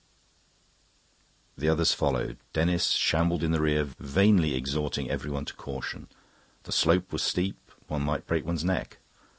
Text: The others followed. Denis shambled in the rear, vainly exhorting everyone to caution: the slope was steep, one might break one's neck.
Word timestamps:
The 1.55 1.69
others 1.69 1.93
followed. 1.93 2.39
Denis 2.53 2.87
shambled 2.89 3.43
in 3.43 3.51
the 3.51 3.61
rear, 3.61 3.83
vainly 3.83 4.55
exhorting 4.55 5.11
everyone 5.11 5.45
to 5.45 5.53
caution: 5.53 6.07
the 6.63 6.71
slope 6.71 7.13
was 7.13 7.21
steep, 7.21 7.69
one 7.85 8.01
might 8.01 8.25
break 8.25 8.43
one's 8.43 8.63
neck. 8.65 8.97